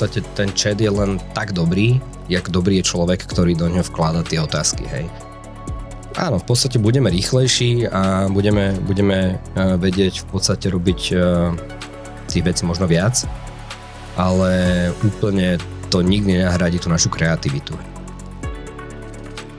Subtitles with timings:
[0.00, 2.00] podstate ten chat je len tak dobrý,
[2.32, 5.04] jak dobrý je človek, ktorý do ňoho vklada tie otázky, hej.
[6.16, 11.52] Áno, v podstate budeme rýchlejší a budeme, budeme uh, vedieť v podstate robiť uh,
[12.32, 13.28] tých vecí možno viac,
[14.16, 15.60] ale úplne
[15.92, 17.76] to nikdy nenahradí tú našu kreativitu.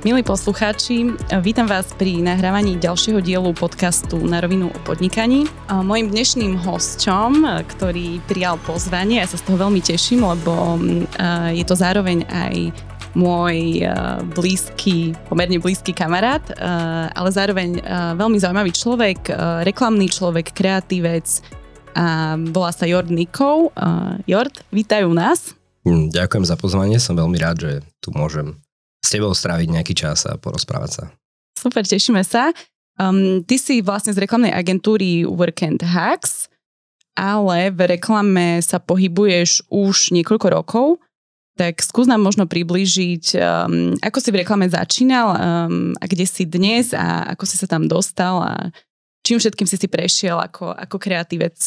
[0.01, 1.13] Milí poslucháči,
[1.45, 5.45] vítam vás pri nahrávaní ďalšieho dielu podcastu Na rovinu o podnikaní.
[5.69, 10.81] Mojím dnešným hosťom, ktorý prijal pozvanie, ja sa z toho veľmi teším, lebo
[11.53, 12.73] je to zároveň aj
[13.13, 13.85] môj
[14.33, 16.49] blízky, pomerne blízky kamarát,
[17.13, 17.85] ale zároveň
[18.17, 19.29] veľmi zaujímavý človek,
[19.69, 21.45] reklamný človek, kreatívec
[21.93, 23.69] a volá sa Jord Nikov.
[24.25, 25.53] Jord, vítajú nás.
[25.85, 27.71] Hm, ďakujem za pozvanie, som veľmi rád, že
[28.01, 28.57] tu môžem
[29.11, 31.03] tebou stráviť nejaký čas a porozprávať sa.
[31.59, 32.55] Super, tešíme sa.
[32.95, 36.47] Um, ty si vlastne z reklamnej agentúry Work and Hacks,
[37.17, 40.87] ale v reklame sa pohybuješ už niekoľko rokov,
[41.59, 46.47] tak skús nám možno priblížiť, um, ako si v reklame začínal um, a kde si
[46.47, 48.53] dnes a ako si sa tam dostal a
[49.21, 51.57] čím všetkým si si prešiel ako, ako kreatívec.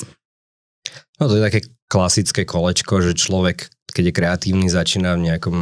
[1.20, 5.56] No to je také klasické kolečko, že človek, keď je kreatívny, začína v nejakom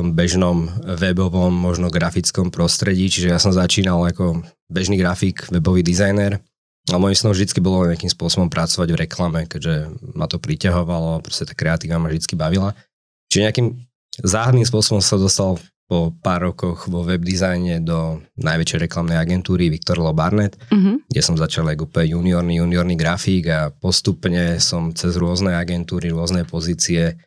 [0.00, 4.40] tom bežnom webovom, možno grafickom prostredí, čiže ja som začínal ako
[4.72, 6.40] bežný grafik, webový dizajner
[6.88, 11.44] a môj snom vždy bolo nejakým spôsobom pracovať v reklame, keďže ma to priťahovalo, proste
[11.44, 12.72] tá kreatíva ma vždy bavila.
[13.28, 13.68] Čiže nejakým
[14.24, 20.14] záhadným spôsobom sa dostal po pár rokoch vo webdizajne do najväčšej reklamnej agentúry Victor Lo
[20.14, 21.02] Barnett, uh-huh.
[21.10, 26.46] kde som začal ako úplne juniorný, juniorný grafík a postupne som cez rôzne agentúry, rôzne
[26.46, 27.18] pozície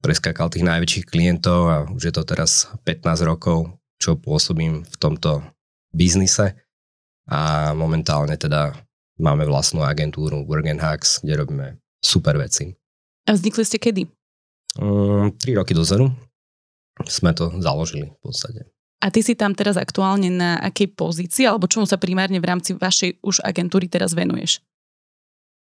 [0.00, 5.44] preskakal tých najväčších klientov a už je to teraz 15 rokov, čo pôsobím v tomto
[5.92, 6.56] biznise
[7.30, 8.74] a momentálne teda
[9.20, 11.66] máme vlastnú agentúru Work Hacks, kde robíme
[12.00, 12.72] super veci.
[13.28, 14.08] A vznikli ste kedy?
[14.80, 16.08] Um, tri roky dozadu
[17.04, 18.60] sme to založili v podstate.
[19.00, 22.76] A ty si tam teraz aktuálne na akej pozícii, alebo čomu sa primárne v rámci
[22.76, 24.60] vašej už agentúry teraz venuješ?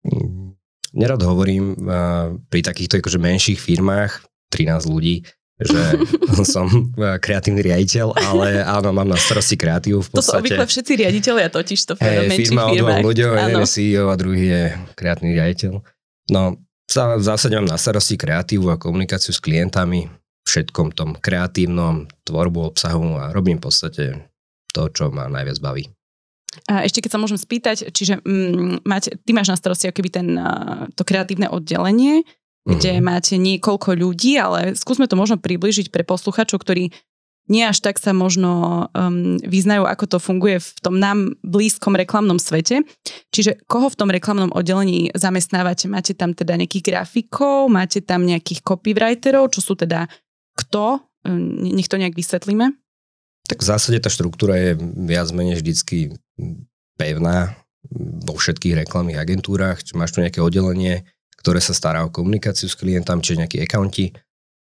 [0.01, 0.57] Um,
[0.93, 5.21] nerad hovorím uh, pri takýchto akože menších firmách, 13 ľudí,
[5.59, 5.81] že
[6.55, 10.23] som kreatívny riaditeľ, ale áno, mám na starosti kreatívu v podstate.
[10.23, 12.79] To sú obvykle všetci riaditeľia totiž to v hey, menších firma firmách.
[12.79, 14.63] Firma ľuďom, jeden je CEO a druhý je
[14.95, 15.71] kreatívny riaditeľ.
[16.31, 16.41] No,
[16.89, 20.09] v zásade mám na starosti kreatívu a komunikáciu s klientami,
[20.47, 24.03] všetkom tom kreatívnom, tvorbu obsahu a robím v podstate
[24.73, 25.85] to, čo ma najviac baví.
[26.65, 30.27] A ešte keď sa môžem spýtať, čiže mm, mať, ty máš na starosti keby ten,
[30.97, 32.25] to kreatívne oddelenie,
[32.65, 33.05] kde mm-hmm.
[33.05, 36.91] máte niekoľko ľudí, ale skúsme to možno približiť pre posluchačov, ktorí
[37.49, 42.37] nie až tak sa možno um, vyznajú, ako to funguje v tom nám blízkom reklamnom
[42.37, 42.85] svete.
[43.33, 45.89] Čiže koho v tom reklamnom oddelení zamestnávate?
[45.89, 50.05] Máte tam teda nejakých grafikov, máte tam nejakých copywriterov, čo sú teda
[50.53, 51.01] kto?
[51.73, 52.77] Nech to nejak vysvetlíme.
[53.49, 54.77] Tak v zásade tá štruktúra je
[55.09, 56.13] viac menej vždycky
[56.99, 57.55] pevná
[58.25, 59.79] vo všetkých reklamných agentúrach.
[59.95, 61.07] Máš tu nejaké oddelenie,
[61.39, 64.11] ktoré sa stará o komunikáciu s klientom, čiže nejakí accounti.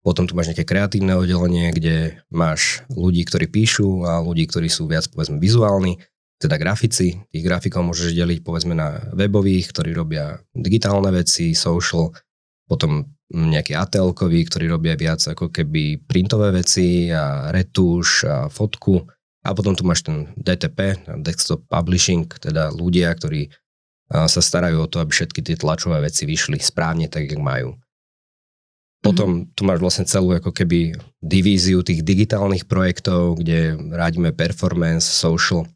[0.05, 4.88] Potom tu máš nejaké kreatívne oddelenie, kde máš ľudí, ktorí píšu a ľudí, ktorí sú
[4.88, 5.99] viac povedzme vizuálni,
[6.38, 7.17] teda grafici.
[7.33, 12.13] Tých grafikov môžeš deliť povedzme na webových, ktorí robia digitálne veci, social,
[12.69, 19.03] potom nejakí atl ktorí robia viac ako keby printové veci a retuš a fotku.
[19.47, 23.47] A potom tu máš ten DTP, desktop publishing, teda ľudia, ktorí
[24.11, 27.79] sa starajú o to, aby všetky tie tlačové veci vyšli správne tak, jak majú.
[29.03, 29.51] Potom mm-hmm.
[29.55, 35.69] tu máš vlastne celú ako keby divíziu tých digitálnych projektov, kde rádime performance, social,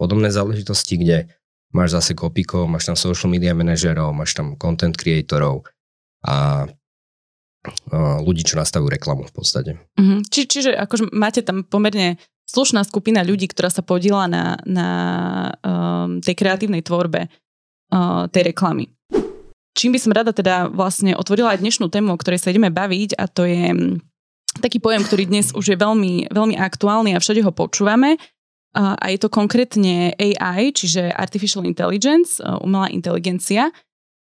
[0.00, 1.16] podobné záležitosti, kde
[1.70, 5.68] máš zase kopikov, máš tam social media manažerov, máš tam content creatorov
[6.22, 6.66] a
[8.22, 9.70] ľudí, čo nastavujú reklamu v podstate.
[9.94, 10.20] Mm-hmm.
[10.26, 12.18] Či, čiže akože máte tam pomerne
[12.52, 14.88] slušná skupina ľudí, ktorá sa podiela na, na
[15.64, 18.92] um, tej kreatívnej tvorbe uh, tej reklamy.
[19.72, 23.16] Čím by som rada teda vlastne otvorila aj dnešnú tému, o ktorej sa ideme baviť
[23.16, 24.04] a to je mm,
[24.60, 28.20] taký pojem, ktorý dnes už je veľmi, veľmi aktuálny a všade ho počúvame
[28.72, 33.68] a je to konkrétne AI, čiže Artificial Intelligence, uh, umelá inteligencia.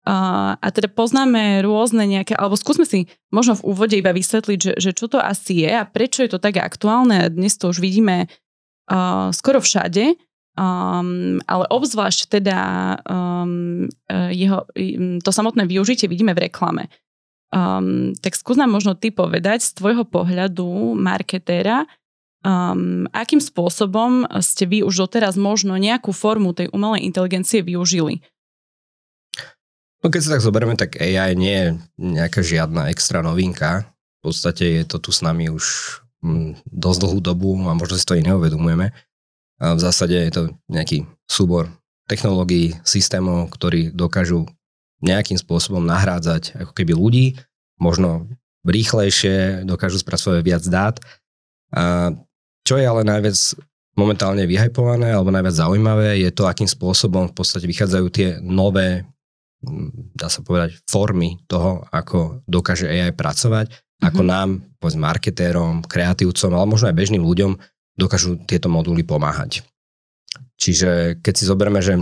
[0.06, 4.92] A teda poznáme rôzne nejaké, alebo skúsme si možno v úvode iba vysvetliť, že, že
[4.94, 7.26] čo to asi je a prečo je to tak aktuálne.
[7.34, 10.14] Dnes to už vidíme uh, skoro všade
[10.56, 12.60] Um, ale obzvlášť teda
[13.04, 13.92] um,
[14.32, 14.64] jeho,
[15.20, 16.88] to samotné využitie vidíme v reklame.
[17.52, 21.84] Um, tak skús nám možno ty povedať z tvojho pohľadu marketéra,
[22.40, 28.24] um, akým spôsobom ste vy už doteraz možno nejakú formu tej umelej inteligencie využili?
[30.06, 31.68] No keď si tak zoberieme, tak AI nie je
[31.98, 33.90] nejaká žiadna extra novinka.
[34.22, 35.66] V podstate je to tu s nami už
[36.22, 38.94] mm, dosť dlhú dobu a možno si to i neuvedomujeme.
[39.58, 41.74] A v zásade je to nejaký súbor
[42.06, 44.46] technológií, systémov, ktorí dokážu
[45.02, 47.26] nejakým spôsobom nahrádzať ako keby ľudí,
[47.82, 48.30] možno
[48.62, 51.02] rýchlejšie, dokážu spracovať viac dát.
[51.74, 52.14] A
[52.62, 53.58] čo je ale najviac
[53.98, 59.02] momentálne vyhypované alebo najviac zaujímavé je to, akým spôsobom v podstate vychádzajú tie nové
[60.16, 64.06] dá sa povedať, formy toho, ako dokáže AI pracovať, mm-hmm.
[64.06, 67.58] ako nám, povedzme, marketérom, kreatívcom, ale možno aj bežným ľuďom
[67.96, 69.64] dokážu tieto moduly pomáhať.
[70.56, 72.00] Čiže keď si zoberieme, že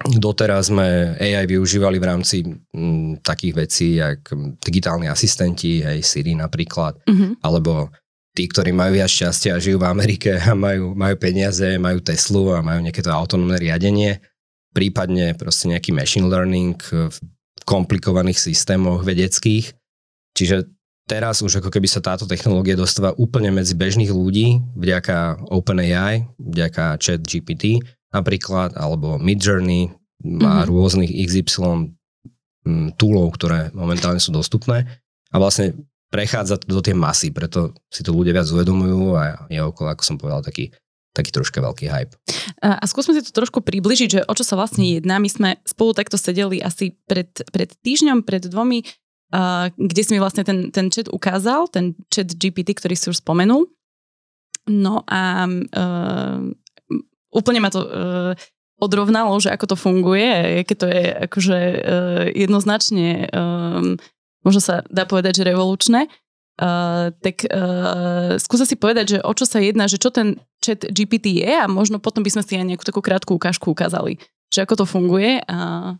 [0.00, 2.36] doteraz sme AI využívali v rámci
[2.72, 4.32] m, takých vecí, jak
[4.64, 7.44] digitálni asistenti, aj Siri napríklad, mm-hmm.
[7.44, 7.92] alebo
[8.32, 12.56] tí, ktorí majú viac šťastia a žijú v Amerike a majú, majú peniaze, majú Teslu
[12.56, 14.24] a majú nejaké to autonómne riadenie,
[14.70, 17.16] prípadne proste nejaký machine learning v
[17.66, 19.74] komplikovaných systémoch vedeckých.
[20.34, 20.70] Čiže
[21.10, 26.98] teraz už ako keby sa táto technológia dostáva úplne medzi bežných ľudí vďaka OpenAI, vďaka
[27.02, 29.90] chat GPT napríklad, alebo Midjourney
[30.22, 30.70] má mm-hmm.
[30.70, 31.94] rôznych XY
[32.66, 34.86] mm, toolov, ktoré momentálne sú dostupné
[35.30, 35.74] a vlastne
[36.10, 40.02] prechádza to do tej masy, preto si to ľudia viac uvedomujú a je okolo, ako
[40.02, 40.74] som povedal, taký
[41.10, 42.14] taký troška veľký hype.
[42.62, 45.18] A, skúsme si to trošku približiť, že o čo sa vlastne jedná.
[45.18, 48.86] My sme spolu takto sedeli asi pred, pred týždňom, pred dvomi,
[49.34, 53.22] uh, kde si mi vlastne ten, ten chat ukázal, ten chat GPT, ktorý si už
[53.22, 53.66] spomenul.
[54.70, 56.38] No a uh,
[57.34, 58.32] úplne ma to uh,
[58.80, 63.98] odrovnalo, že ako to funguje, keď to je akože uh, jednoznačne, um,
[64.46, 66.06] možno sa dá povedať, že revolučné.
[66.60, 70.84] Uh, tak uh, skúsa si povedať, že o čo sa jedná, že čo ten chat
[70.92, 74.20] GPT je a možno potom by sme si aj nejakú takú krátku ukážku ukázali,
[74.52, 75.40] že ako to funguje.
[75.48, 75.96] A...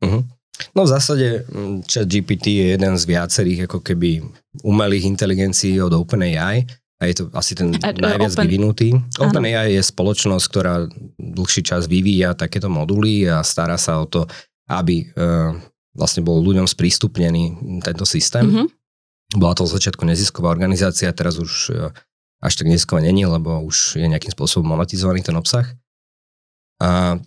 [0.00, 0.24] Uh-huh.
[0.72, 4.24] No v zásade mm, chat GPT je jeden z viacerých ako keby
[4.64, 6.64] umelých inteligencií od OpenAI
[7.00, 8.44] a je to asi ten a, najviac open...
[8.48, 8.88] vyvinutý.
[9.20, 10.88] OpenAI je spoločnosť, ktorá
[11.20, 14.24] dlhší čas vyvíja takéto moduly a stará sa o to,
[14.72, 15.52] aby uh,
[15.92, 17.44] vlastne bol ľuďom sprístupnený
[17.84, 18.48] tento systém.
[18.48, 18.68] Uh-huh.
[19.36, 21.94] Bola to z začiatku nezisková organizácia, teraz už e,
[22.42, 25.70] až tak nezisková není, lebo už je nejakým spôsobom monetizovaný ten obsah.
[26.82, 27.20] A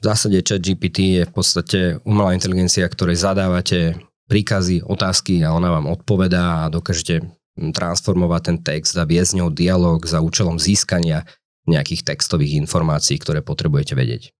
[0.00, 3.94] v zásade chat GPT je v podstate umelá inteligencia, ktorej zadávate
[4.26, 7.22] príkazy, otázky a ona vám odpovedá a dokážete
[7.54, 11.22] transformovať ten text a viesť ňou dialog za účelom získania
[11.70, 14.34] nejakých textových informácií, ktoré potrebujete vedieť.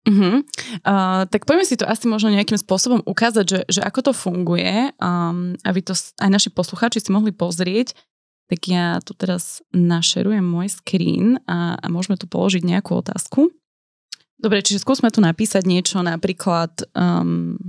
[0.00, 0.40] Uh-huh.
[0.80, 4.96] Uh, tak poďme si to asi možno nejakým spôsobom ukázať, že, že ako to funguje,
[4.96, 7.92] um, aby to aj naši poslucháči si mohli pozrieť.
[8.48, 13.52] Tak ja tu teraz našerujem môj screen a, a môžeme tu položiť nejakú otázku.
[14.40, 17.60] Dobre, čiže skúsme tu napísať niečo, napríklad um,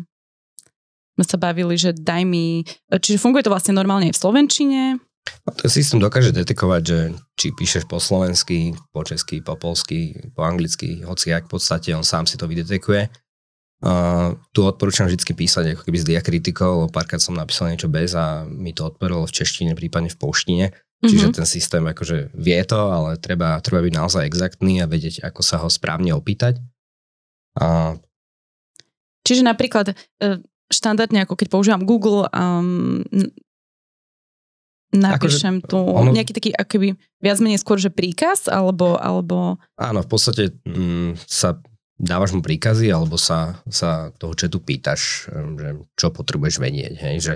[1.20, 5.04] sme sa bavili, že daj mi, čiže funguje to vlastne normálne v Slovenčine,
[5.42, 7.00] a ten systém dokáže detekovať, že
[7.34, 12.06] či píšeš po slovensky, po česky, po polsky, po anglicky, hoci ak v podstate on
[12.06, 13.10] sám si to vydetekuje.
[13.82, 18.14] Uh, tu odporúčam vždy písať ako keby s diakritikou, lebo párkrát som napísal niečo bez
[18.14, 20.66] a mi to odporilo v češtine, prípadne v polštine.
[20.70, 21.10] Mm-hmm.
[21.10, 25.42] Čiže ten systém akože vie to, ale treba, treba byť naozaj exaktný a vedieť, ako
[25.42, 26.62] sa ho správne opýtať.
[27.58, 27.98] Uh,
[29.22, 29.94] Čiže napríklad e,
[30.74, 33.06] štandardne, ako keď používam Google, um,
[34.92, 39.00] napíšem akože, tu ono, nejaký taký akoby viac menej skôr, že príkaz, alebo...
[39.00, 39.56] alebo...
[39.80, 41.58] Áno, v podstate mm, sa
[42.02, 47.34] dávaš mu príkazy, alebo sa, sa toho četu pýtaš, že čo potrebuješ vedieť, hej, že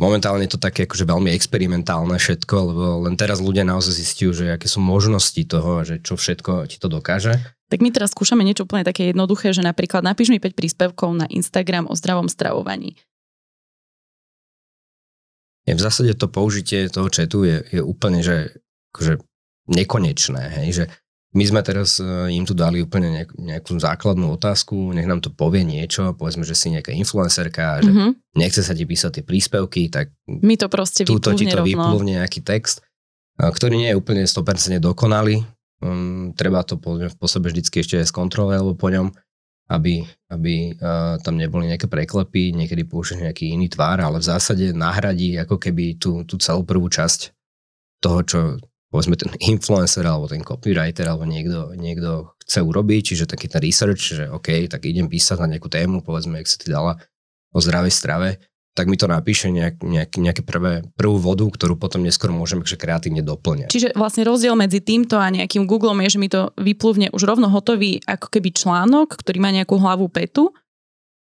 [0.00, 4.44] momentálne je to také akože veľmi experimentálne všetko, lebo len teraz ľudia naozaj zistujú, že
[4.56, 7.38] aké sú možnosti toho, že čo všetko ti to dokáže.
[7.70, 11.26] Tak my teraz skúšame niečo úplne také jednoduché, že napríklad napíš mi 5 príspevkov na
[11.30, 12.98] Instagram o zdravom stravovaní
[15.72, 18.60] v zásade to použitie toho chatu je, je úplne, že
[18.92, 19.24] akože
[19.72, 20.84] nekonečné, hej, že
[21.34, 25.34] my sme teraz e, im tu dali úplne nejakú, nejakú základnú otázku, nech nám to
[25.34, 28.10] povie niečo, povedzme, že si nejaká influencerka, že mm-hmm.
[28.38, 32.38] nechce sa ti písať tie príspevky, tak my to proste túto ti to vyplúvne nejaký
[32.46, 32.86] text,
[33.34, 35.42] e, ktorý nie je úplne 100% dokonalý.
[35.82, 39.10] Um, treba to po, po sebe vždycky ešte skontrolovať, alebo po ňom
[39.64, 44.76] aby, aby uh, tam neboli nejaké preklepy, niekedy použije nejaký iný tvár, ale v zásade
[44.76, 47.32] nahradí ako keby tú, tú celú prvú časť
[48.04, 48.38] toho, čo
[48.92, 54.20] povedzme ten influencer alebo ten copywriter alebo niekto, niekto chce urobiť, čiže taký ten research,
[54.20, 57.00] že OK, tak idem písať na nejakú tému, povedzme, jak sa ti dala
[57.50, 58.28] o zdravej strave,
[58.74, 62.74] tak mi to napíše nejak, nejak, nejaké prvé, prvú vodu, ktorú potom neskôr môžem že
[62.74, 63.70] kreatívne doplňať.
[63.70, 67.46] Čiže vlastne rozdiel medzi týmto a nejakým Googlom je, že mi to vyplúvne už rovno
[67.46, 70.50] hotový ako keby článok, ktorý má nejakú hlavu petu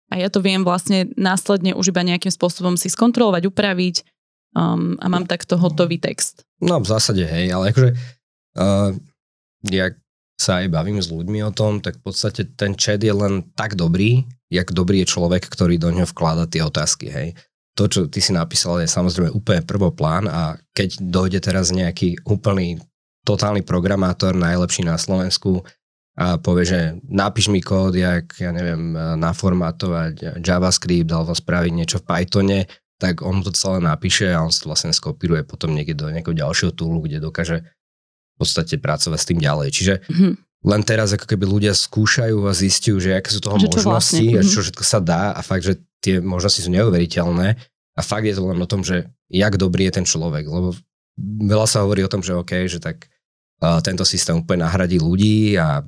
[0.07, 3.95] a ja to viem vlastne následne už iba nejakým spôsobom si skontrolovať, upraviť
[4.55, 6.47] um, a mám takto hotový text.
[6.63, 7.89] No v zásade hej, ale akože
[8.59, 8.95] uh,
[9.67, 9.99] jak
[10.41, 13.77] sa aj bavím s ľuďmi o tom, tak v podstate ten chat je len tak
[13.77, 17.37] dobrý, jak dobrý je človek, ktorý do neho vklada tie otázky, hej.
[17.77, 22.81] To, čo ty si napísal, je samozrejme úplne prvoplán a keď dojde teraz nejaký úplný
[23.23, 25.61] totálny programátor, najlepší na Slovensku,
[26.19, 32.07] a povie, že napíš mi kód, jak, ja neviem, naformátovať JavaScript alebo spraviť niečo v
[32.11, 32.59] Pythone,
[32.99, 36.35] tak on to celé napíše a on si to vlastne skopíruje potom niekde do nejakého
[36.35, 37.63] ďalšieho túlu, kde dokáže
[38.41, 39.67] podstate pracovať s tým ďalej.
[39.69, 40.31] Čiže mm-hmm.
[40.65, 44.39] len teraz ako keby ľudia skúšajú a zistujú, že aké sú toho že možnosti vlastne?
[44.39, 44.65] a čo mhm.
[44.65, 47.47] všetko sa dá a fakt, že tie možnosti sú neuveriteľné
[47.95, 50.73] a fakt je to len o tom, že jak dobrý je ten človek, lebo
[51.21, 53.05] veľa sa hovorí o tom, že OK, že tak
[53.61, 55.85] uh, tento systém úplne nahradí ľudí a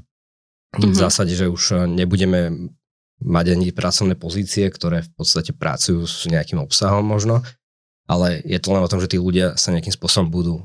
[0.74, 0.90] Mm-hmm.
[0.90, 2.74] V zásade, že už nebudeme
[3.22, 7.46] mať ani pracovné pozície, ktoré v podstate pracujú s nejakým obsahom možno,
[8.10, 10.56] ale je to len o tom, že tí ľudia sa nejakým spôsobom budú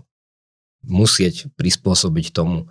[0.84, 2.68] musieť prispôsobiť tomu,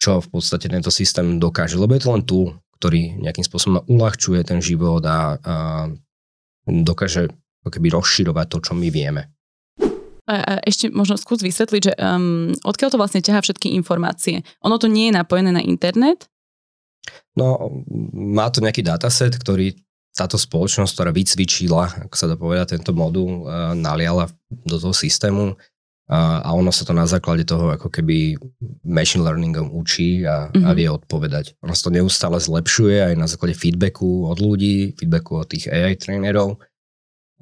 [0.00, 2.40] čo v podstate tento systém dokáže, lebo je to len tu,
[2.80, 5.54] ktorý nejakým spôsobom uľahčuje ten život a, a
[6.66, 7.30] dokáže
[7.62, 9.30] keby rozširovať to, čo my vieme.
[10.26, 14.42] A, a ešte možno skús vysvetliť, že um, odkiaľ to vlastne ťaha všetky informácie.
[14.66, 16.30] Ono to nie je napojené na internet,
[17.32, 17.80] No,
[18.12, 19.74] má to nejaký dataset, ktorý
[20.12, 25.56] táto spoločnosť, ktorá vycvičila, ako sa dá povedať, tento modul, uh, naliala do toho systému
[26.12, 28.36] a ono sa to na základe toho ako keby
[28.84, 30.64] machine learningom učí a, mm-hmm.
[30.66, 30.76] a mhm.
[30.76, 31.56] vie odpovedať.
[31.64, 35.96] Ono sa to neustále zlepšuje aj na základe feedbacku od ľudí, feedbacku od tých AI
[35.96, 36.60] trénerov.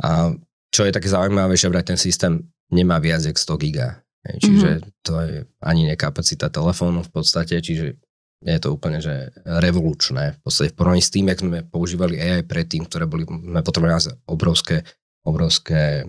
[0.00, 0.32] A
[0.70, 4.06] čo je také zaujímavé, že vraj ten systém nemá viac jak 100 giga.
[4.22, 4.92] Čiže mm-hmm.
[5.02, 7.98] to je ani nekapacita telefónu v podstate, čiže
[8.40, 10.40] je to úplne že revolučné.
[10.40, 14.16] V podstate v porovnaní s tým, jak sme používali AI predtým, ktoré boli, sme potrebovali
[14.28, 14.84] obrovské,
[15.24, 16.04] obrovské e,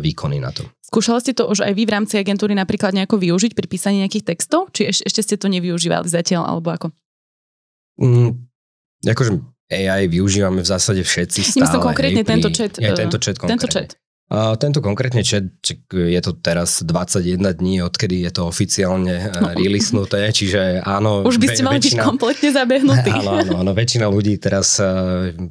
[0.00, 0.64] výkony na to.
[0.80, 4.34] Skúšali ste to už aj vy v rámci agentúry napríklad nejako využiť pri písaní nejakých
[4.34, 4.72] textov?
[4.72, 6.86] Či eš, ešte ste to nevyužívali zatiaľ, alebo ako?
[8.00, 8.46] Mm,
[9.04, 9.42] akože
[9.72, 11.66] AI využívame v zásade všetci stále.
[11.66, 12.72] Myslím konkrétne hej, tento chat.
[12.78, 13.58] Ja, tento chat konkrétne.
[13.58, 13.90] Tento chat.
[14.32, 15.52] A tento konkrétne chat,
[15.92, 19.52] je to teraz 21 dní, odkedy je to oficiálne no.
[19.52, 21.28] releasnuté, čiže áno.
[21.28, 23.12] Už by ste mali väčšina, byť kompletne zabehnutí.
[23.20, 24.88] Áno, áno, áno, väčšina ľudí teraz e,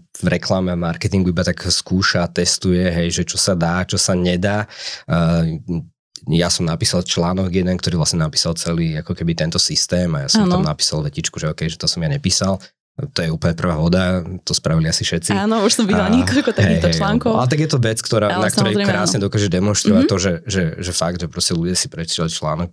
[0.09, 4.17] v reklame a marketingu iba tak skúša, testuje, hej, že čo sa dá, čo sa
[4.17, 4.65] nedá.
[5.05, 5.85] E,
[6.33, 10.29] ja som napísal článok jeden, ktorý vlastne napísal celý ako keby tento systém a ja
[10.33, 10.59] som ano.
[10.59, 12.57] tam napísal vetičku, že OK, že to som ja nepísal
[12.93, 15.33] to je úplne prvá voda, to spravili asi všetci.
[15.33, 17.33] Áno, už som videla niekoľko takýchto hej, článkov.
[17.41, 19.25] Ale tak je to vec, ktorá, na ktorej krásne áno.
[19.25, 20.13] dokáže demonstrovať mm-hmm.
[20.13, 22.69] to, že, že, že fakt, že proste ľudia si prečítali článok,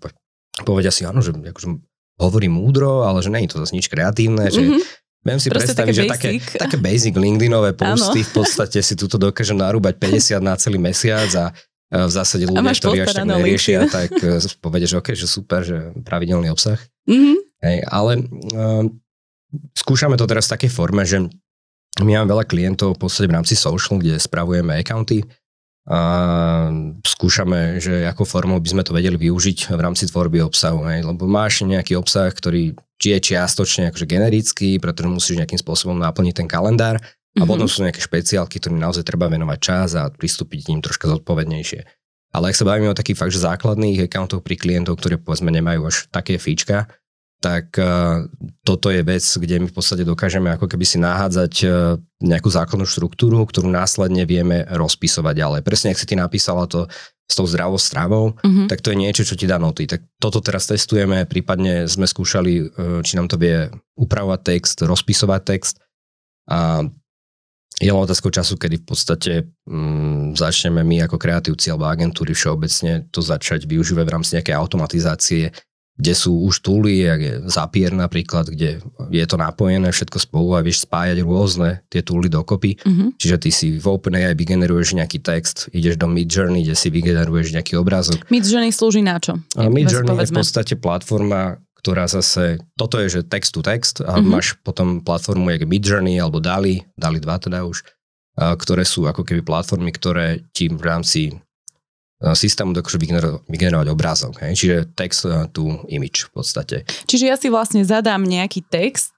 [0.68, 1.68] povedia si, áno, že akože
[2.20, 4.82] hovorí múdro, ale že nie je to zase nič kreatívne, že mm-hmm.
[5.20, 9.52] Viem si Proste predstaviť, že také, také basic LinkedInové posty v podstate si tuto dokáže
[9.52, 11.52] narúbať 50 na celý mesiac a
[11.92, 15.92] v zásade ľudia, ktorí až tak neriešia, tak e, povedia, že OK, že super, že
[16.06, 16.80] pravidelný obsah.
[17.04, 17.36] Mm-hmm.
[17.60, 18.12] Hej, ale
[18.56, 18.96] um,
[19.74, 21.26] skúšame to teraz v takej forme, že
[21.98, 25.26] my máme veľa klientov v podstate v rámci social, kde spravujeme accounty
[25.90, 26.00] a
[27.02, 30.86] skúšame, že ako formou by sme to vedeli využiť v rámci tvorby obsahu.
[30.86, 31.02] Hej?
[31.02, 36.44] Lebo máš nejaký obsah, ktorý či je čiastočne akože generický, pretože musíš nejakým spôsobom naplniť
[36.44, 37.48] ten kalendár a mm-hmm.
[37.48, 41.80] potom sú nejaké špeciálky, ktorým naozaj treba venovať čas a pristúpiť k ním troška zodpovednejšie.
[42.30, 45.90] Ale ak sa bavíme o takých fakt, že základných accountoch pri klientov, ktorí povedzme nemajú
[45.90, 46.86] až také fíčka,
[47.40, 48.28] tak uh,
[48.60, 52.84] toto je vec, kde my v podstate dokážeme ako keby si nahádzať uh, nejakú základnú
[52.84, 55.60] štruktúru, ktorú následne vieme rozpisovať ďalej.
[55.64, 56.84] Presne, ak si ty napísala to
[57.24, 58.66] s tou zdravou stravou, uh-huh.
[58.68, 59.88] tak to je niečo, čo ti dá noty.
[59.88, 65.40] Tak toto teraz testujeme, prípadne sme skúšali, uh, či nám to vie upravovať text, rozpisovať
[65.40, 65.74] text
[66.52, 66.84] a
[67.80, 69.32] je len otázkou času, kedy v podstate
[69.64, 75.44] um, začneme my ako kreatívci alebo agentúry všeobecne to začať využívať v rámci nejakej automatizácie
[76.00, 78.80] kde sú už túly, jak je Zapier napríklad, kde
[79.12, 82.80] je to napojené všetko spolu a vieš spájať rôzne tie túly dokopy.
[82.80, 83.20] Mm-hmm.
[83.20, 87.76] Čiže ty si v OpenAI vygeneruješ nejaký text, ideš do Midjourney, kde si vygeneruješ nejaký
[87.76, 88.24] obrázok.
[88.32, 89.36] Midjourney slúži na čo?
[89.54, 94.28] Midjourney je v podstate platforma, ktorá zase, toto je, že text to text a mm-hmm.
[94.32, 97.84] máš potom platformu jak Midjourney alebo DALI, DALI 2 teda už,
[98.40, 101.36] ktoré sú ako keby platformy, ktoré ti v rámci
[102.20, 103.00] systému dokážu
[103.48, 104.44] vygenerovať obrázok.
[104.44, 104.52] Hej?
[104.60, 106.76] Čiže text eh, tu image v podstate.
[107.08, 109.16] Čiže ja si vlastne zadám nejaký text,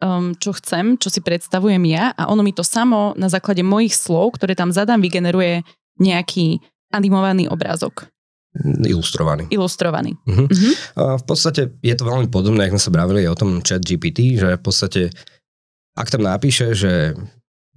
[0.00, 3.92] um, čo chcem, čo si predstavujem ja a ono mi to samo na základe mojich
[3.92, 5.62] slov, ktoré tam zadám, vygeneruje
[6.00, 8.08] nejaký animovaný obrázok.
[8.82, 9.46] Ilustrovaný.
[9.54, 10.18] Ilustrovaný.
[10.26, 10.50] Uh-huh.
[10.50, 10.74] Uh-huh.
[10.98, 14.34] A v podstate je to veľmi podobné, ako sme sa bavili o tom chat GPT,
[14.34, 15.02] že v podstate
[15.94, 17.14] ak tam napíše, že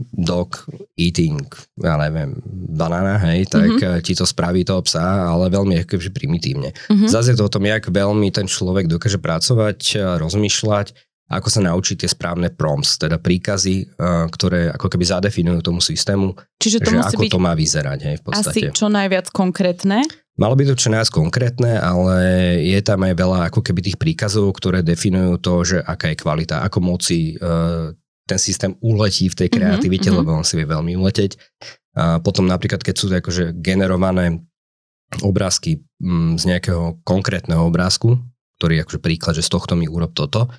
[0.02, 0.66] dog
[0.98, 1.46] eating,
[1.78, 2.42] ja neviem,
[2.74, 4.02] banana, hej, tak mm-hmm.
[4.02, 6.74] ti to spraví toho psa, ale veľmi akože primitívne.
[6.90, 7.10] Mm-hmm.
[7.10, 10.98] Zase je to o tom, jak veľmi ten človek dokáže pracovať, rozmýšľať,
[11.30, 13.96] ako sa naučiť tie správne prompts, teda príkazy,
[14.34, 18.00] ktoré ako keby zadefinujú tomu systému, Čiže to že musí ako byť to má vyzerať,
[18.06, 18.50] hej, v podstate.
[18.50, 20.04] Asi čo najviac konkrétne?
[20.34, 22.18] Malo by to čo najviac konkrétne, ale
[22.66, 26.66] je tam aj veľa ako keby tých príkazov, ktoré definujú to, že aká je kvalita,
[26.66, 27.38] ako moci
[28.24, 30.20] ten systém uletí v tej mhm, kreativite, mm-hmm.
[30.24, 31.36] lebo on si vie veľmi uleteť.
[31.94, 34.42] A potom napríklad, keď sú to akože generované
[35.22, 38.18] obrázky mm, z nejakého konkrétneho obrázku,
[38.58, 40.50] ktorý je akože príklad, že z tohto mi urob toto,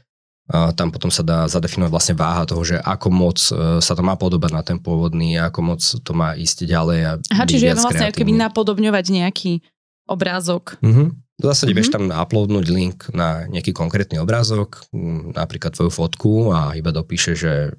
[0.45, 4.05] a tam potom sa dá zadefinovať vlastne váha toho, že ako moc e, sa to
[4.05, 7.01] má podobať na ten pôvodný, ako moc to má ísť ďalej.
[7.01, 9.65] A Aha, čiže je vlastne keby napodobňovať nejaký
[10.05, 10.77] obrázok.
[10.85, 11.24] Mm-hmm.
[11.35, 11.79] V zásade mm-hmm.
[11.83, 14.87] vieš tam uploadnúť link na nejaký konkrétny obrázok,
[15.35, 17.75] napríklad tvoju fotku a iba dopíše, že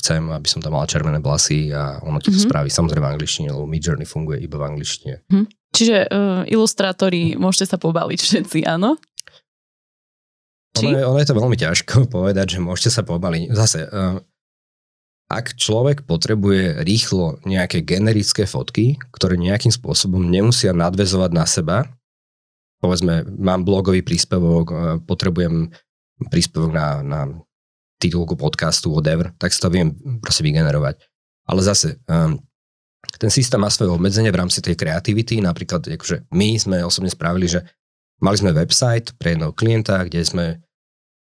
[0.00, 2.48] chcem, aby som tam mala červené vlasy a ono ti to mm-hmm.
[2.48, 5.14] spraví samozrejme v angličtine, lebo Midjourney funguje iba v angličtine.
[5.28, 5.46] Mm-hmm.
[5.76, 8.96] Čiže uh, ilustrátori, môžete sa pobaliť všetci, áno?
[10.80, 13.52] Ono je, ono je to veľmi ťažko povedať, že môžete sa pobaliť.
[13.52, 14.16] Zase, uh,
[15.28, 21.78] ak človek potrebuje rýchlo nejaké generické fotky, ktoré nejakým spôsobom nemusia nadvezovať na seba,
[22.80, 25.72] povedzme, mám blogový príspevok, e, potrebujem
[26.28, 27.20] príspevok na, na
[28.00, 31.00] titulku podcastu, whatever, tak si to viem proste vygenerovať.
[31.48, 32.36] Ale zase, um,
[33.16, 37.48] ten systém má svoje obmedzenie v rámci tej kreativity, napríklad akože my sme osobne spravili,
[37.48, 37.64] že
[38.20, 40.46] mali sme website pre jedného klienta, kde sme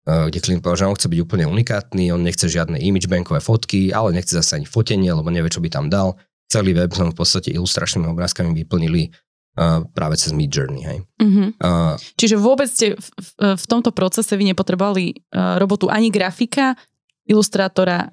[0.09, 3.95] uh, kde klient povedal, že on chce byť úplne unikátny, on nechce žiadne imagebankové fotky,
[3.95, 6.19] ale nechce zase ani fotenie, lebo nevie, čo by tam dal.
[6.51, 9.09] Celý web sme v podstate ilustračnými obrázkami vyplnili
[9.55, 10.83] Uh, práve cez Mid Journey.
[10.83, 11.07] Hej.
[11.15, 11.47] Uh-huh.
[11.63, 16.75] Uh, Čiže vôbec ste v, v, v tomto procese vy nepotrebovali uh, robotu ani grafika,
[17.23, 18.11] ilustrátora,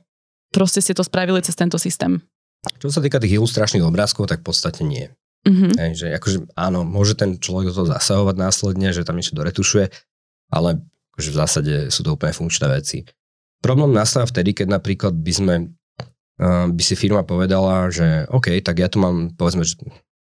[0.55, 2.23] proste ste to spravili cez tento systém.
[2.79, 5.11] Čo sa týka tých ilustračných obrázkov, tak v podstate nie.
[5.43, 5.75] Uh-huh.
[5.83, 9.90] Hej, že akože, áno, môže ten človek do toho zasahovať následne, že tam niečo doretušuje,
[10.55, 10.79] ale
[11.19, 13.03] akože v zásade sú to úplne funkčné veci.
[13.59, 15.55] Problém nastáva vtedy, keď napríklad by sme
[16.38, 19.66] uh, by si firma povedala, že OK, tak ja tu mám povedzme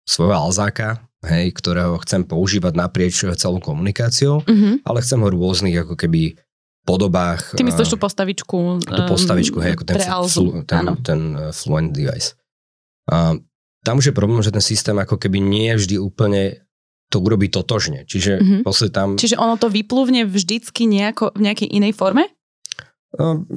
[0.07, 4.87] svojho alzáka, hej, ktorého chcem používať naprieč celou komunikáciou, mm-hmm.
[4.87, 6.39] ale chcem ho v rôznych ako keby
[6.87, 7.53] podobách.
[7.59, 8.57] Ty myslíš tú postavičku?
[8.81, 12.39] Tú postavičku, hej, ako ten, flu, ten, ten uh, fluent device.
[13.11, 13.35] A
[13.83, 16.41] tam už je problém, že ten systém ako keby nie je vždy úplne
[17.09, 18.05] to urobí totožne.
[18.05, 18.91] Čiže mm-hmm.
[18.93, 19.17] tam...
[19.17, 22.29] Čiže ono to vyplúvne vždycky nejako, v nejakej inej forme?
[23.17, 23.49] No,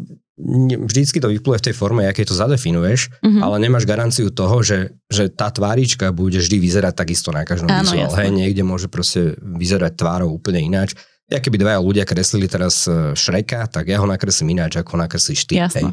[0.89, 3.41] vždycky to vypluje v tej forme, aké to zadefinuješ, uh-huh.
[3.45, 8.17] ale nemáš garanciu toho, že, že tá tvárička bude vždy vyzerať takisto na každom vizuále.
[8.17, 10.97] Hej, niekde môže proste vyzerať tvárou úplne ináč.
[11.29, 15.49] Ja keby dvaja ľudia kreslili teraz Šreka, e, tak ja ho nakreslím ináč, ako nakreslíš
[15.49, 15.61] ty.
[15.61, 15.93] Hej.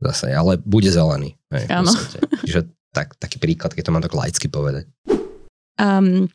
[0.00, 1.36] Zase, ale bude zelený.
[1.52, 1.92] Hej, Áno.
[2.44, 4.88] Čiže tak, taký príklad, keď to mám tak laicky povedať.
[5.80, 6.30] Um,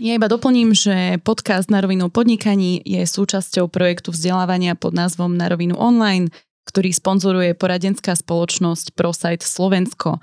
[0.00, 5.52] ja iba doplním, že podcast Na rovinu podnikaní je súčasťou projektu vzdelávania pod názvom Na
[5.52, 6.32] rovinu online,
[6.68, 10.22] ktorý sponzoruje poradenská spoločnosť ProSite Slovensko.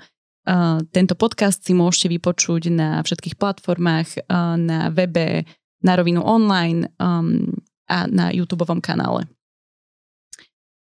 [0.90, 4.24] Tento podcast si môžete vypočuť na všetkých platformách,
[4.56, 5.44] na webe,
[5.84, 7.52] na rovinu online um,
[7.88, 9.28] a na YouTube kanále.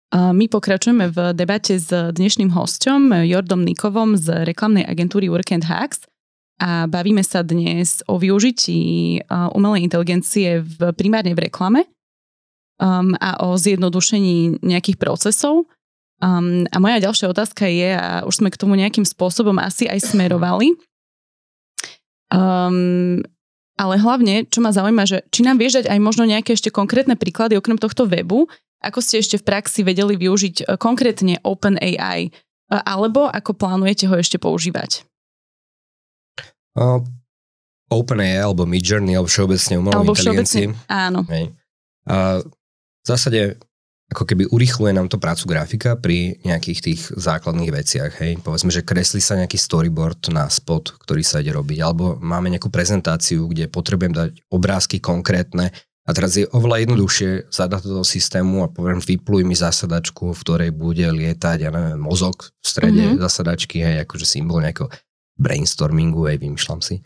[0.09, 6.09] My pokračujeme v debate s dnešným hostom Jordom Nikovom z reklamnej agentúry Work and Hacks
[6.57, 11.85] a bavíme sa dnes o využití umelej inteligencie v, primárne v reklame
[12.79, 15.67] um, a o zjednodušení nejakých procesov.
[16.19, 20.03] Um, a moja ďalšia otázka je, a už sme k tomu nejakým spôsobom asi aj
[20.03, 20.75] smerovali,
[22.31, 23.23] um,
[23.79, 27.15] ale hlavne, čo ma zaujíma, že či nám vieš dať aj možno nejaké ešte konkrétne
[27.15, 28.51] príklady okrem tohto webu,
[28.83, 32.31] ako ste ešte v praxi vedeli využiť e, konkrétne OpenAI,
[32.69, 35.07] alebo ako plánujete ho ešte používať?
[36.75, 37.01] Uh,
[37.89, 40.69] OpenAI alebo Midjourney alebo všeobecne umelú alebo inteligencii.
[40.85, 41.25] Áno.
[41.31, 41.55] Hej.
[42.05, 42.45] Uh,
[43.03, 43.57] v zásade
[44.09, 48.17] ako keby urychluje nám to prácu grafika pri nejakých tých základných veciach.
[48.17, 48.41] Hej.
[48.41, 52.73] Povedzme, že kreslí sa nejaký storyboard na spot, ktorý sa ide robiť, alebo máme nejakú
[52.73, 55.69] prezentáciu, kde potrebujem dať obrázky konkrétne
[56.09, 60.41] a teraz je oveľa jednoduchšie zadať do toho systému a poviem, vypluj mi zasadačku, v
[60.41, 63.21] ktorej bude lietať, ja neviem, mozog v strede mm-hmm.
[63.21, 64.89] zasadačky, hej, akože symbol nejakého
[65.37, 67.05] brainstormingu, hej, vymýšľam si.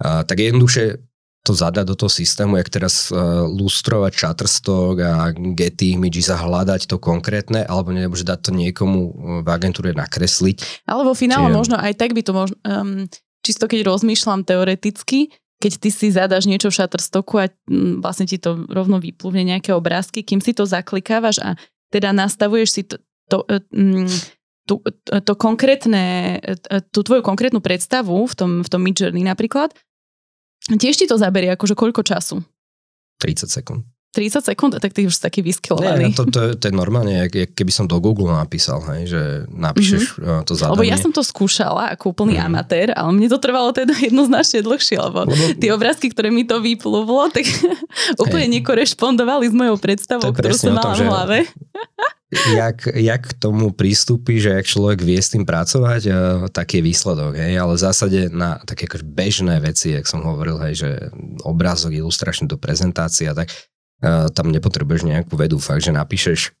[0.00, 1.07] A, tak je jednoduchšie
[1.48, 6.84] to zadať do toho systému, jak teraz uh, lustrovať Shutterstock a Getty Images a hľadať
[6.84, 10.84] to konkrétne, alebo nemôže dať to niekomu e, v agentúre nakresliť.
[10.84, 11.56] Ale vo finále Čiže...
[11.56, 13.08] možno aj tak by to možno, um,
[13.40, 18.36] čisto keď rozmýšľam teoreticky, keď ty si zadaš niečo v Shutterstocku a um, vlastne ti
[18.36, 21.56] to rovno vyplúvne nejaké obrázky, kým si to zaklikávaš a
[21.88, 23.00] teda nastavuješ si to,
[23.32, 24.04] to um,
[24.68, 26.36] tú, to konkrétne,
[26.92, 29.72] tú tvoju konkrétnu predstavu v tom, v tom Midjourney napríklad,
[30.76, 32.44] tiež ti to zaberie akože koľko času?
[33.24, 33.82] 30 sekúnd.
[34.08, 36.10] 30 sekúnd, tak ty už si taký vyskilovaný.
[36.10, 40.48] Nie, to, to, to je normálne, keby som do Google napísal, hej, že napíšeš mm-hmm.
[40.48, 40.74] to zadanie.
[40.80, 42.44] Lebo ja som to skúšala ako úplný mm.
[42.48, 46.56] amatér, ale mne to trvalo teda jednoznačne dlhšie, lebo, lebo tie obrázky, ktoré mi to
[46.56, 47.44] vyplúvlo, tak
[48.24, 51.38] úplne nekorešpondovali s mojou predstavou, ktorú som mala v hlave.
[52.56, 56.02] jak, jak k tomu prístupí, že ak človek vie s tým pracovať,
[56.52, 57.36] tak je výsledok.
[57.36, 57.60] Hej?
[57.60, 60.90] Ale v zásade na také akože bežné veci, jak som hovoril, hej, že
[61.44, 63.52] obrázok, ilustračný do prezentácia, tak
[64.04, 66.54] tam nepotrebuješ nejakú vedu, fakt, že napíšeš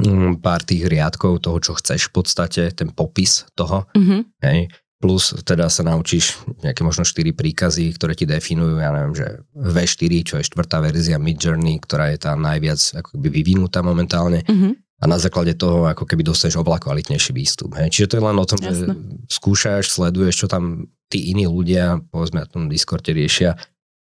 [0.00, 4.20] mm, pár tých riadkov toho, čo chceš v podstate, ten popis toho, mm-hmm.
[4.48, 9.46] hej, plus teda sa naučíš nejaké možno 4 príkazy, ktoré ti definujú, ja neviem, že
[9.54, 14.72] V4, čo je štvrtá verzia Midjourney, ktorá je tá najviac ako keby vyvinutá momentálne mm-hmm.
[14.74, 17.78] a na základe toho ako keby dostaneš oveľa kvalitnejší výstup.
[17.78, 17.94] Hej.
[17.94, 18.74] Čiže to je len o tom, Jasne.
[18.74, 18.84] že
[19.30, 23.54] skúšaš, sleduješ, čo tam tí iní ľudia, povedzme na tom Discorde riešia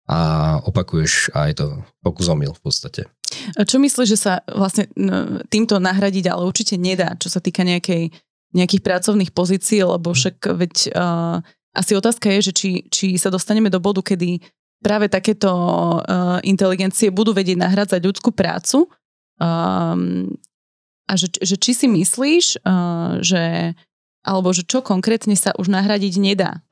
[0.07, 0.19] a
[0.63, 3.01] opakuješ aj to pokus omyl v podstate.
[3.59, 4.87] A čo myslíš, že sa vlastne
[5.51, 8.15] týmto nahradiť, ale určite nedá, čo sa týka nejakej,
[8.55, 11.43] nejakých pracovných pozícií, lebo však veď uh,
[11.75, 14.39] asi otázka je, že či, či sa dostaneme do bodu, kedy
[14.79, 18.87] práve takéto uh, inteligencie budú vedieť nahradzať ľudskú prácu.
[19.37, 20.31] Um,
[21.07, 23.75] a že, že či si myslíš, uh, že
[24.27, 26.66] alebo že čo konkrétne sa už nahradiť nedá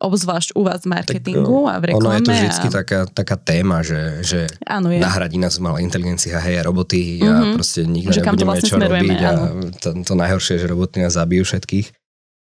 [0.00, 2.08] obzvlášť u vás v marketingu tak, a v reklame.
[2.08, 2.72] Ono je to vždy a...
[2.80, 4.96] taká, taká téma, že, že áno, je.
[4.96, 7.28] nahradí nás malá inteligencia, hej, a roboty mm-hmm.
[7.28, 7.54] a mhm.
[7.60, 9.42] proste nikto že nebudeme vlastne čo robiť áno.
[9.44, 11.86] a to, to najhoršie je, že roboty nás zabijú všetkých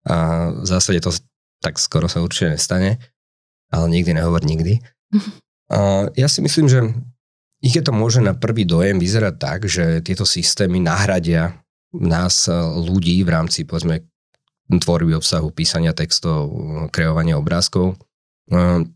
[0.04, 0.16] a
[0.60, 1.10] v zásade to
[1.60, 2.96] tak skoro sa určite nestane,
[3.68, 4.80] ale nikdy nehovor nikdy.
[5.70, 6.82] A ja si myslím, že
[7.62, 11.62] ich je to môže na prvý dojem vyzerať tak, že tieto systémy nahradia
[11.94, 14.09] nás ľudí v rámci povedzme
[14.78, 16.52] tvorby obsahu, písania textov,
[16.94, 17.98] kreovania obrázkov.
[18.52, 18.94] Ehm,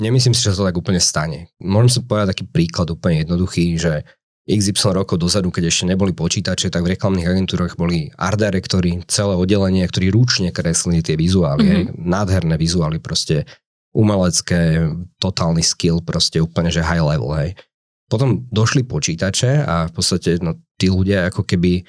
[0.00, 1.52] nemyslím si, že to tak úplne stane.
[1.60, 4.08] Môžem sa povedať taký príklad úplne jednoduchý, že
[4.42, 9.38] XY rokov dozadu, keď ešte neboli počítače, tak v reklamných agentúrach boli art directory, celé
[9.38, 11.62] oddelenie, ktorí ručne kreslili tie vizuály.
[11.62, 12.02] Mm-hmm.
[12.02, 13.46] Nádherné vizuály, proste
[13.94, 14.90] umelecké,
[15.22, 17.30] totálny skill, proste úplne, že high level.
[17.38, 17.54] Hej.
[18.10, 21.86] Potom došli počítače a v podstate no, tí ľudia ako keby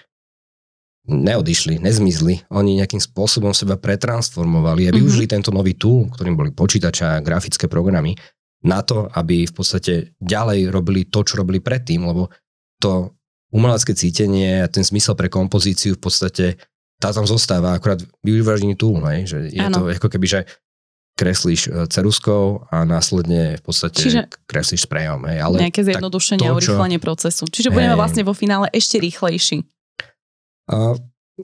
[1.03, 2.47] neodišli, nezmizli.
[2.51, 4.97] Oni nejakým spôsobom seba pretransformovali a mhm.
[4.97, 5.35] využili mm-hmm.
[5.35, 8.15] tento nový tool, ktorým boli počítače a grafické programy,
[8.63, 12.31] na to, aby v podstate ďalej robili to, čo robili predtým, lebo
[12.79, 13.11] to
[13.51, 16.45] umelecké cítenie a ten zmysel pre kompozíciu v podstate
[16.97, 19.27] tá tam zostáva, akorát využívaš iný tool, hej?
[19.27, 19.75] že je ano.
[19.75, 20.39] to ako keby, že
[21.19, 25.27] kreslíš e, ceruskou a následne v podstate Čiže kreslíš sprejom.
[25.27, 25.37] Hej?
[25.43, 27.43] Ale nejaké zjednodušenie a urychlenie procesu.
[27.45, 29.67] Čiže budeme vlastne vo finále ešte rýchlejší.
[30.69, 30.95] A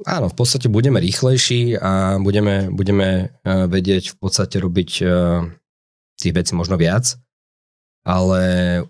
[0.06, 3.08] áno, v podstate budeme rýchlejší a budeme, budeme
[3.44, 5.06] e, vedieť v podstate robiť e,
[6.20, 7.18] tých vecí možno viac,
[8.06, 8.42] ale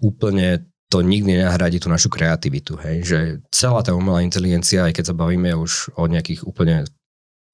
[0.03, 2.77] úplne to nikdy nenahradí tú našu kreativitu.
[2.81, 2.97] Hej?
[3.05, 3.19] Že
[3.53, 6.85] celá tá umelá inteligencia, aj keď sa bavíme už o nejakých úplne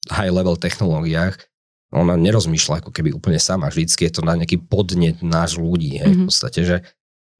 [0.07, 1.35] high level technológiách,
[1.91, 3.71] ona nerozmýšľa ako keby úplne sama.
[3.71, 5.99] Vždycky je to na nejaký podnet náš ľudí.
[5.99, 6.11] Hej?
[6.11, 6.23] Mm-hmm.
[6.23, 6.77] V podstate, že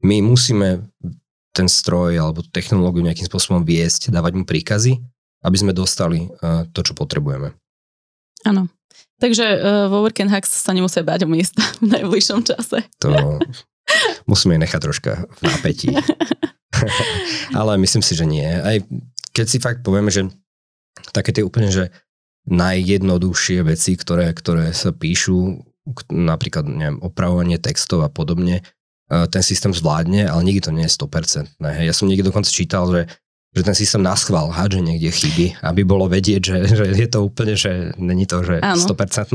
[0.04, 0.92] my musíme
[1.56, 5.00] ten stroj alebo technológiu nejakým spôsobom viesť, dávať mu príkazy
[5.46, 7.54] aby sme dostali uh, to, čo potrebujeme.
[8.46, 8.68] Áno.
[9.22, 12.84] Takže uh, vo Work and Hacks sa nemusia bať o miesta v najbližšom čase.
[13.06, 13.40] To
[14.32, 15.90] musíme nechať troška v napätí.
[17.60, 18.44] Ale myslím si, že nie.
[18.44, 18.82] Aj
[19.32, 20.28] keď si fakt povieme, že
[21.12, 21.92] také tie úplne, že
[22.48, 25.66] najjednoduchšie veci, ktoré, ktoré sa píšu,
[26.14, 30.94] napríklad neviem, opravovanie textov a podobne, eh, ten systém zvládne, ale nikdy to nie je
[30.94, 31.58] 100%.
[31.60, 33.02] Ja som niekde dokonca čítal, že
[33.56, 37.24] že ten systém na schvál hádže niekde chyby, aby bolo vedieť, že, že je to
[37.24, 38.76] úplne, že není to, že Áno.
[38.76, 39.32] 100%.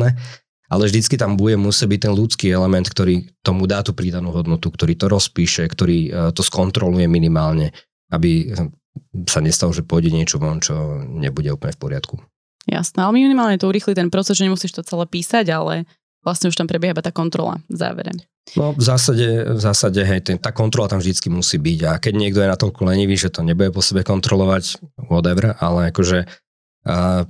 [0.71, 4.71] Ale vždycky tam bude musí byť ten ľudský element, ktorý tomu dá tú pridanú hodnotu,
[4.71, 7.75] ktorý to rozpíše, ktorý e, to skontroluje minimálne,
[8.15, 8.55] aby
[9.27, 12.15] sa nestalo, že pôjde niečo von, čo nebude úplne v poriadku.
[12.71, 15.91] Jasné, ale minimálne to urýchli ten proces, že nemusíš to celé písať, ale
[16.23, 18.13] vlastne už tam prebieha tá kontrola v závere.
[18.59, 21.79] No v zásade, v zásade hej, ten, tá kontrola tam vždycky musí byť.
[21.87, 26.27] A keď niekto je natoľko lenivý, že to nebude po sebe kontrolovať, whatever, ale akože
[26.87, 27.27] a,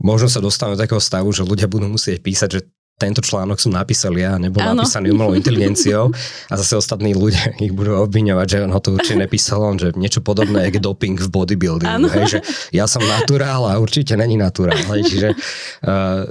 [0.00, 2.60] možno sa dostaneme do takého stavu, že ľudia budú musieť písať, že
[2.96, 4.80] tento článok som napísal ja, nebol ano.
[4.80, 6.08] napísaný umelou inteligenciou
[6.48, 9.92] a zase ostatní ľudia ich budú obviňovať, že on ho to určite nepísal on, že
[9.92, 12.08] niečo podobné je doping v bodybuildingu.
[12.08, 12.38] Hej, že
[12.72, 14.80] ja som naturál a určite není naturál.
[14.96, 16.24] Hej, čiže uh,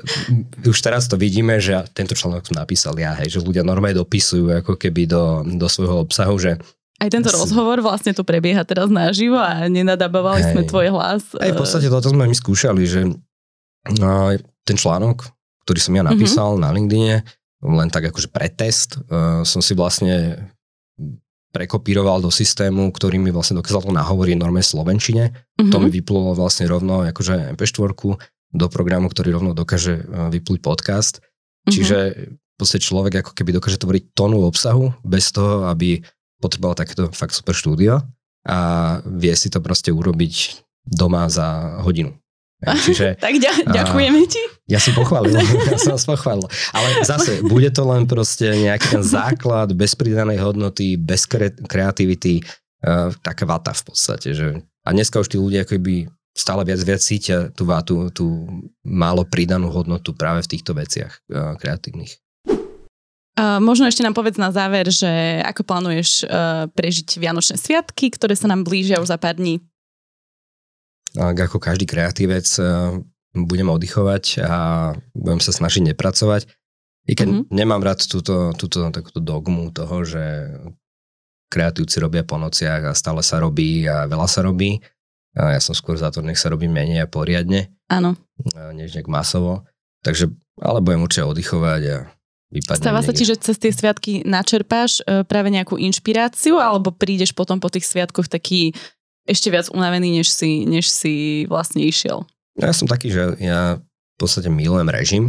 [0.66, 4.50] už teraz to vidíme, že tento článok som napísal ja, hej, že ľudia normálne dopisujú
[4.66, 6.58] ako keby do, do svojho obsahu, že
[6.96, 7.36] a Aj tento Asi.
[7.36, 11.28] rozhovor vlastne tu prebieha teraz naživo a nenadabovali sme tvoj hlas.
[11.36, 13.12] Aj v podstate toto sme my skúšali, že
[14.00, 14.32] no,
[14.64, 15.35] ten článok,
[15.66, 16.10] ktorý som ja mhm.
[16.14, 16.64] napísal mm-hmm.
[16.64, 17.16] na LinkedIne,
[17.66, 20.48] len tak akože pretest, uh, som si vlastne
[21.50, 25.32] prekopíroval do systému, ktorý mi vlastne dokázal to nahovoriť norme slovenčine.
[25.32, 25.72] Mm-hmm.
[25.72, 27.96] To mi vyplulo vlastne rovno akože MP4
[28.56, 31.24] do programu, ktorý rovno dokáže uh, vyplúť podcast.
[31.24, 31.72] Mm-hmm.
[31.74, 31.98] Čiže
[32.30, 36.00] v podstate človek ako keby dokáže tvoriť tónu obsahu bez toho, aby
[36.40, 38.04] potreboval takéto fakt super štúdio
[38.46, 38.58] a
[39.04, 42.14] vie si to proste urobiť doma za hodinu.
[42.64, 44.40] Čiže, tak ďa, ďakujeme ti.
[44.72, 45.36] Ja som pochválil,
[45.72, 46.48] ja som vás pochválil.
[46.72, 52.42] Ale zase, bude to len proste nejaký ten základ bez pridanej hodnoty, bez kre- kreativity,
[52.86, 54.32] uh, taká vata v podstate.
[54.32, 58.48] Že, a dneska už tí ľudia akoby stále viac viac cítia tú vátu, tú
[58.84, 62.20] málo pridanú hodnotu práve v týchto veciach uh, kreatívnych.
[63.36, 68.32] Uh, možno ešte nám povedz na záver, že ako plánuješ uh, prežiť Vianočné sviatky, ktoré
[68.32, 69.60] sa nám blížia už za pár dní?
[71.16, 73.00] Ako každý kreatívec uh,
[73.36, 74.58] budem oddychovať a
[75.12, 76.48] budem sa snažiť nepracovať.
[77.06, 77.54] I keď mm-hmm.
[77.54, 80.50] nemám rád túto, túto takúto dogmu toho, že
[81.54, 84.82] kreatívci robia po nociach a stále sa robí a veľa sa robí.
[85.36, 87.70] A ja som skôr za to, nech sa robí menej a poriadne.
[87.92, 88.16] Áno.
[88.74, 89.68] Než nejak masovo.
[90.02, 91.98] Takže, ale budem určite oddychovať a
[92.56, 92.82] vypadne.
[92.82, 97.60] Stáva sa ti, že cez tie sviatky načerpáš e, práve nejakú inšpiráciu alebo prídeš potom
[97.60, 98.72] po tých sviatkoch taký
[99.26, 102.26] ešte viac unavený, než si, než si vlastne išiel?
[102.56, 105.24] Ja som taký, že ja v podstate milujem režim,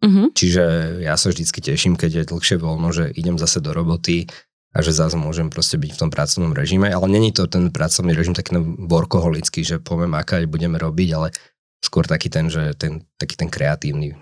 [0.00, 0.32] uh-huh.
[0.32, 4.30] čiže ja sa vždycky teším, keď je dlhšie voľno, že idem zase do roboty
[4.70, 8.14] a že zase môžem proste byť v tom pracovnom režime, ale není to ten pracovný
[8.14, 11.34] režim taký workoholický, že poviem, aká budeme robiť, ale
[11.82, 14.14] skôr taký ten, že ten, taký ten kreatívny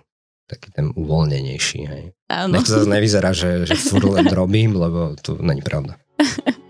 [0.49, 1.81] taký ten uvoľnenejší.
[1.85, 2.05] Hej.
[2.33, 2.57] Áno.
[2.57, 6.01] Nech to zase nevyzerá, že, že furt len robím, lebo to není pravda.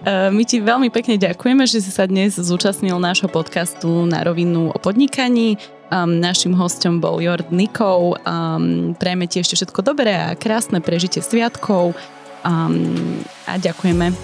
[0.00, 4.72] Eh, my ti veľmi pekne ďakujeme, že si sa dnes zúčastnil nášho podcastu na rovinu
[4.72, 5.60] o podnikaní.
[5.92, 8.16] Um, našim hostom bol Jord Nikov.
[8.24, 11.92] Um, prejme ti ešte všetko dobré a krásne prežitie sviatkov.
[12.48, 14.16] Um, a ďakujeme.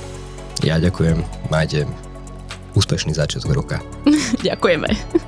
[0.65, 1.21] Ja ďakujem.
[1.53, 1.85] Majte
[2.73, 3.77] úspešný začiatok roka.
[4.49, 5.28] ďakujeme.